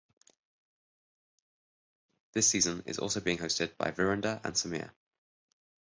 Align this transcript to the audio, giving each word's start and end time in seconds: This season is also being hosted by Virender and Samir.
This 2.33 2.47
season 2.47 2.81
is 2.87 2.97
also 2.97 3.19
being 3.19 3.37
hosted 3.37 3.77
by 3.77 3.91
Virender 3.91 4.43
and 4.43 4.55
Samir. 4.55 4.89